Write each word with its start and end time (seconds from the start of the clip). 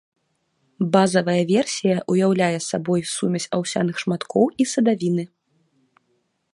Базавая 0.93 1.43
версія 1.51 1.97
ўяўляе 2.13 2.59
сабой 2.69 3.01
сумесь 3.15 3.49
аўсяных 3.59 3.95
шматкоў 4.07 4.45
і 4.65 4.69
садавіны. 4.75 5.23